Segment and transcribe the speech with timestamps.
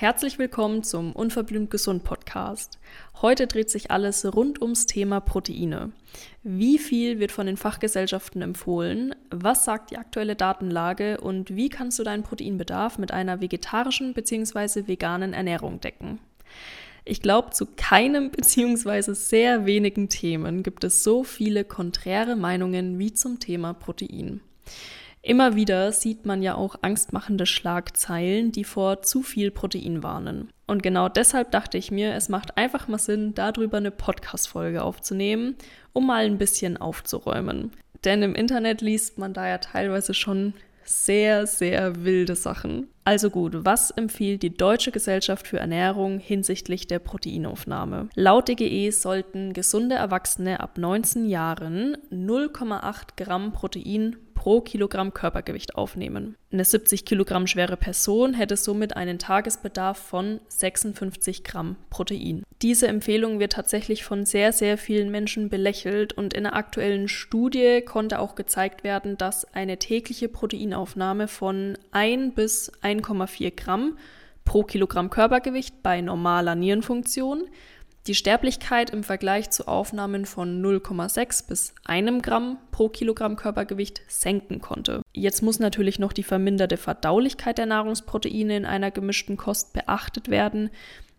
[0.00, 2.78] Herzlich willkommen zum Unverblümt Gesund Podcast.
[3.20, 5.92] Heute dreht sich alles rund ums Thema Proteine.
[6.42, 9.14] Wie viel wird von den Fachgesellschaften empfohlen?
[9.30, 11.20] Was sagt die aktuelle Datenlage?
[11.20, 14.86] Und wie kannst du deinen Proteinbedarf mit einer vegetarischen bzw.
[14.86, 16.18] veganen Ernährung decken?
[17.04, 19.12] Ich glaube, zu keinem bzw.
[19.12, 24.40] sehr wenigen Themen gibt es so viele konträre Meinungen wie zum Thema Protein.
[25.22, 30.50] Immer wieder sieht man ja auch angstmachende Schlagzeilen, die vor zu viel Protein warnen.
[30.66, 35.56] Und genau deshalb dachte ich mir, es macht einfach mal Sinn, darüber eine Podcast-Folge aufzunehmen,
[35.92, 37.72] um mal ein bisschen aufzuräumen.
[38.04, 42.88] Denn im Internet liest man da ja teilweise schon sehr, sehr wilde Sachen.
[43.04, 48.08] Also gut, was empfiehlt die Deutsche Gesellschaft für Ernährung hinsichtlich der Proteinaufnahme?
[48.14, 56.34] Laut DGE sollten gesunde Erwachsene ab 19 Jahren 0,8 Gramm Protein pro Kilogramm Körpergewicht aufnehmen.
[56.50, 62.42] Eine 70 Kilogramm schwere Person hätte somit einen Tagesbedarf von 56 Gramm Protein.
[62.62, 67.82] Diese Empfehlung wird tatsächlich von sehr, sehr vielen Menschen belächelt und in einer aktuellen Studie
[67.82, 73.98] konnte auch gezeigt werden, dass eine tägliche Proteinaufnahme von 1 bis 1,4 Gramm
[74.46, 77.46] pro Kilogramm Körpergewicht bei normaler Nierenfunktion
[78.06, 84.60] die Sterblichkeit im Vergleich zu Aufnahmen von 0,6 bis 1 Gramm pro Kilogramm Körpergewicht senken
[84.60, 85.02] konnte.
[85.12, 90.70] Jetzt muss natürlich noch die verminderte Verdaulichkeit der Nahrungsproteine in einer gemischten Kost beachtet werden,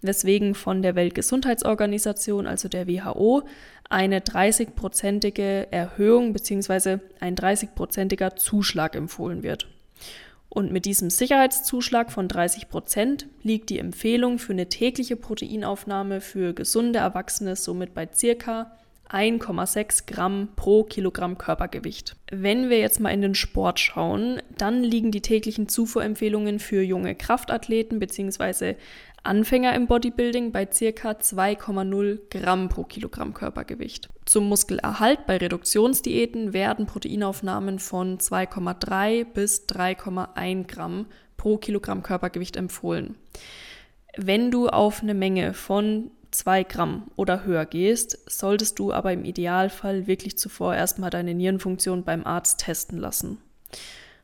[0.01, 3.43] weswegen von der Weltgesundheitsorganisation, also der WHO,
[3.89, 6.97] eine 30-prozentige Erhöhung bzw.
[7.19, 9.67] ein 30-prozentiger Zuschlag empfohlen wird.
[10.53, 16.53] Und mit diesem Sicherheitszuschlag von 30 Prozent liegt die Empfehlung für eine tägliche Proteinaufnahme für
[16.53, 18.77] gesunde Erwachsene somit bei circa
[19.11, 22.15] 1,6 Gramm pro Kilogramm Körpergewicht.
[22.31, 27.15] Wenn wir jetzt mal in den Sport schauen, dann liegen die täglichen Zufuhrempfehlungen für junge
[27.15, 28.75] Kraftathleten bzw.
[29.23, 31.11] Anfänger im Bodybuilding bei ca.
[31.11, 34.09] 2,0 Gramm pro Kilogramm Körpergewicht.
[34.25, 41.05] Zum Muskelerhalt bei Reduktionsdiäten werden Proteinaufnahmen von 2,3 bis 3,1 Gramm
[41.38, 43.16] pro Kilogramm Körpergewicht empfohlen.
[44.17, 49.25] Wenn du auf eine Menge von 2 Gramm oder höher gehst, solltest du aber im
[49.25, 53.38] Idealfall wirklich zuvor erstmal deine Nierenfunktion beim Arzt testen lassen.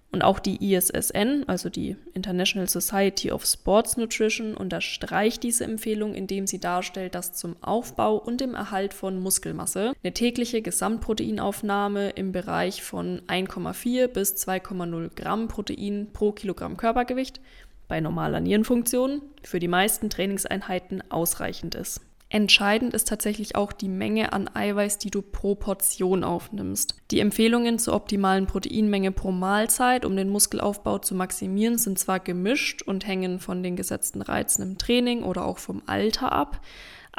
[0.09, 6.47] Und auch die ISSN, also die International Society of Sports Nutrition, unterstreicht diese Empfehlung, indem
[6.47, 12.84] sie darstellt, dass zum Aufbau und dem Erhalt von Muskelmasse eine tägliche Gesamtproteinaufnahme im Bereich
[12.84, 17.41] von 1,4 bis 2,0 Gramm Protein pro Kilogramm Körpergewicht
[17.87, 22.01] bei normaler Nierenfunktion für die meisten Trainingseinheiten ausreichend ist.
[22.29, 26.95] Entscheidend ist tatsächlich auch die Menge an Eiweiß, die du pro Portion aufnimmst.
[27.09, 32.81] Die Empfehlungen zur optimalen Proteinmenge pro Mahlzeit, um den Muskelaufbau zu maximieren, sind zwar gemischt
[32.81, 36.59] und hängen von den gesetzten Reizen im Training oder auch vom Alter ab.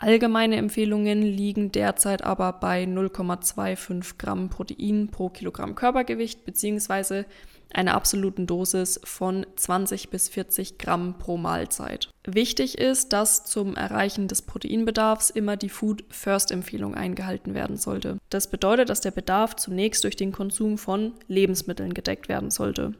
[0.00, 7.24] Allgemeine Empfehlungen liegen derzeit aber bei 0,25 Gramm Protein pro Kilogramm Körpergewicht bzw
[7.72, 12.10] einer absoluten Dosis von 20 bis 40 Gramm pro Mahlzeit.
[12.24, 18.18] Wichtig ist, dass zum Erreichen des Proteinbedarfs immer die Food First Empfehlung eingehalten werden sollte.
[18.30, 22.94] Das bedeutet, dass der Bedarf zunächst durch den Konsum von Lebensmitteln gedeckt werden sollte.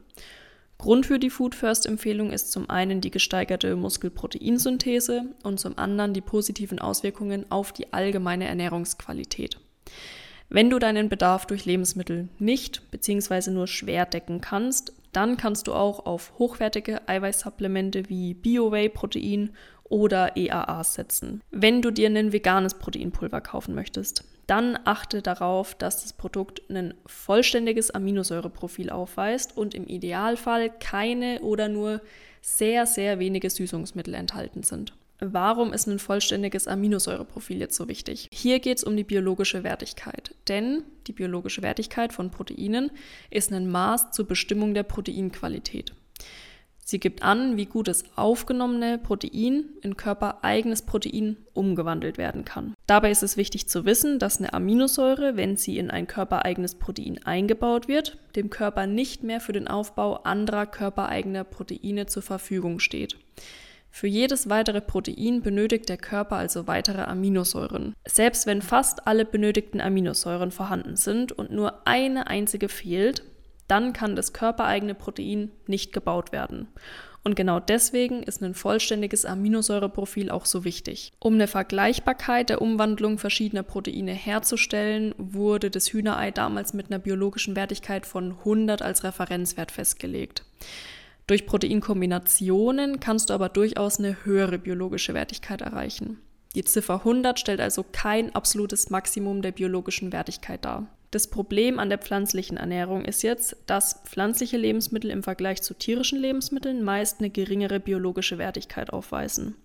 [0.79, 6.13] Grund für die Food First Empfehlung ist zum einen die gesteigerte Muskelproteinsynthese und zum anderen
[6.13, 9.59] die positiven Auswirkungen auf die allgemeine Ernährungsqualität.
[10.47, 13.51] Wenn du deinen Bedarf durch Lebensmittel nicht bzw.
[13.51, 19.51] nur schwer decken kannst, dann kannst du auch auf hochwertige Eiweißsupplemente wie Bio-Whey-Protein
[19.83, 21.41] oder EAAs setzen.
[21.51, 26.95] Wenn du dir ein veganes Proteinpulver kaufen möchtest, dann achte darauf, dass das Produkt ein
[27.05, 32.01] vollständiges Aminosäureprofil aufweist und im Idealfall keine oder nur
[32.41, 34.93] sehr, sehr wenige Süßungsmittel enthalten sind.
[35.19, 38.29] Warum ist ein vollständiges Aminosäureprofil jetzt so wichtig?
[38.31, 42.89] Hier geht es um die biologische Wertigkeit, denn die biologische Wertigkeit von Proteinen
[43.29, 45.93] ist ein Maß zur Bestimmung der Proteinqualität.
[46.89, 52.73] Sie gibt an, wie gut das aufgenommene Protein in körpereigenes Protein umgewandelt werden kann.
[52.87, 57.23] Dabei ist es wichtig zu wissen, dass eine Aminosäure, wenn sie in ein körpereigenes Protein
[57.23, 63.17] eingebaut wird, dem Körper nicht mehr für den Aufbau anderer körpereigener Proteine zur Verfügung steht.
[63.91, 67.93] Für jedes weitere Protein benötigt der Körper also weitere Aminosäuren.
[68.07, 73.21] Selbst wenn fast alle benötigten Aminosäuren vorhanden sind und nur eine einzige fehlt,
[73.69, 76.67] dann kann das körpereigene Protein nicht gebaut werden.
[77.23, 81.11] Und genau deswegen ist ein vollständiges Aminosäureprofil auch so wichtig.
[81.19, 87.55] Um eine Vergleichbarkeit der Umwandlung verschiedener Proteine herzustellen, wurde das Hühnerei damals mit einer biologischen
[87.55, 90.45] Wertigkeit von 100 als Referenzwert festgelegt.
[91.27, 96.19] Durch Proteinkombinationen kannst du aber durchaus eine höhere biologische Wertigkeit erreichen.
[96.55, 100.87] Die Ziffer 100 stellt also kein absolutes Maximum der biologischen Wertigkeit dar.
[101.11, 106.19] Das Problem an der pflanzlichen Ernährung ist jetzt, dass pflanzliche Lebensmittel im Vergleich zu tierischen
[106.19, 109.55] Lebensmitteln meist eine geringere biologische Wertigkeit aufweisen.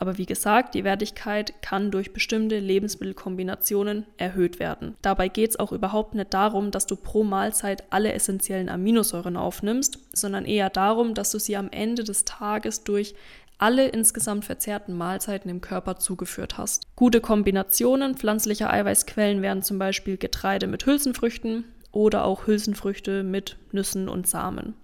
[0.00, 4.96] Aber wie gesagt, die Wertigkeit kann durch bestimmte Lebensmittelkombinationen erhöht werden.
[5.02, 9.98] Dabei geht es auch überhaupt nicht darum, dass du pro Mahlzeit alle essentiellen Aminosäuren aufnimmst,
[10.14, 13.14] sondern eher darum, dass du sie am Ende des Tages durch
[13.60, 16.86] alle insgesamt verzehrten Mahlzeiten im Körper zugeführt hast.
[16.96, 24.08] Gute Kombinationen pflanzlicher Eiweißquellen wären zum Beispiel Getreide mit Hülsenfrüchten oder auch Hülsenfrüchte mit Nüssen
[24.08, 24.74] und Samen.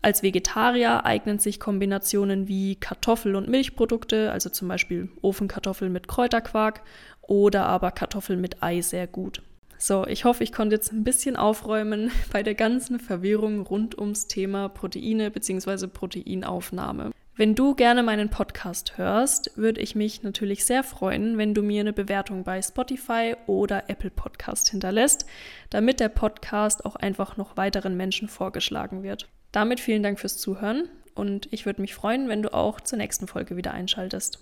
[0.00, 6.82] Als Vegetarier eignen sich Kombinationen wie Kartoffel- und Milchprodukte, also zum Beispiel Ofenkartoffeln mit Kräuterquark
[7.22, 9.42] oder aber Kartoffeln mit Ei sehr gut.
[9.76, 14.28] So, ich hoffe, ich konnte jetzt ein bisschen aufräumen bei der ganzen Verwirrung rund ums
[14.28, 15.88] Thema Proteine bzw.
[15.88, 17.12] Proteinaufnahme.
[17.38, 21.82] Wenn du gerne meinen Podcast hörst, würde ich mich natürlich sehr freuen, wenn du mir
[21.82, 25.24] eine Bewertung bei Spotify oder Apple Podcast hinterlässt,
[25.70, 29.28] damit der Podcast auch einfach noch weiteren Menschen vorgeschlagen wird.
[29.52, 33.28] Damit vielen Dank fürs Zuhören und ich würde mich freuen, wenn du auch zur nächsten
[33.28, 34.40] Folge wieder einschaltest.